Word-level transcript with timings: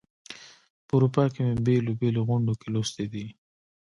په 0.85 0.91
اروپا 0.97 1.23
کې 1.33 1.39
مي 1.45 1.51
په 1.57 1.63
بېلو 1.67 1.91
بېلو 1.99 2.21
غونډو 2.29 2.53
کې 2.59 2.67
لوستې 2.73 3.05
دي. 3.13 3.25